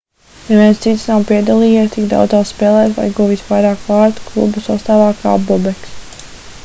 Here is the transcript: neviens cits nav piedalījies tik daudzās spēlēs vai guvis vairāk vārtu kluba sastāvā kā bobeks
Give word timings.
neviens 0.51 0.79
cits 0.85 1.03
nav 1.09 1.25
piedalījies 1.31 1.91
tik 1.95 2.07
daudzās 2.13 2.53
spēlēs 2.55 2.95
vai 2.97 3.05
guvis 3.19 3.45
vairāk 3.51 3.85
vārtu 3.91 4.27
kluba 4.31 4.65
sastāvā 4.71 5.13
kā 5.23 5.37
bobeks 5.53 5.97